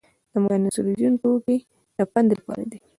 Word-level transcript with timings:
د 0.31 0.33
ملانصرالدین 0.43 1.13
ټوکې 1.21 1.57
د 1.95 1.99
پند 2.13 2.29
لپاره 2.37 2.63
دي. 2.71 2.79